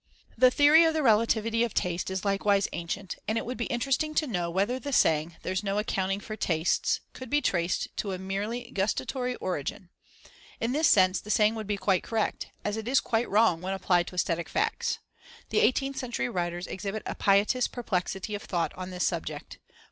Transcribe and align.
The 0.35 0.49
theory 0.49 0.83
of 0.83 0.95
the 0.95 1.03
relativity 1.03 1.63
of 1.63 1.75
taste 1.75 2.09
is 2.09 2.25
likewise 2.25 2.67
ancient, 2.73 3.17
and 3.27 3.37
it 3.37 3.45
would 3.45 3.55
be 3.59 3.67
interesting 3.67 4.15
to 4.15 4.25
know 4.25 4.49
whether 4.49 4.79
the 4.79 4.91
saying 4.91 5.35
"there's 5.43 5.63
no 5.63 5.77
accounting 5.77 6.19
for 6.19 6.35
tastes" 6.35 7.01
could 7.13 7.29
be 7.29 7.39
traced 7.39 7.87
to 7.97 8.11
a 8.11 8.17
merely 8.17 8.71
gustatory 8.71 9.35
origin. 9.35 9.89
In 10.59 10.71
this 10.71 10.87
sense, 10.87 11.19
the 11.21 11.29
saying 11.29 11.53
would 11.53 11.67
be 11.67 11.77
quite 11.77 12.01
correct, 12.01 12.47
as 12.65 12.77
it 12.77 12.87
is 12.87 12.99
quite 12.99 13.29
wrong 13.29 13.61
when 13.61 13.75
applied 13.75 14.07
to 14.07 14.15
aesthetic 14.15 14.49
facts. 14.49 14.97
The 15.51 15.59
eighteenth 15.59 15.97
century 15.97 16.29
writers 16.29 16.65
exhibit 16.65 17.03
a 17.05 17.13
piteous 17.13 17.67
perplexity 17.67 18.33
of 18.33 18.41
thought 18.41 18.73
on 18.75 18.89
this 18.89 19.05
subject. 19.07 19.59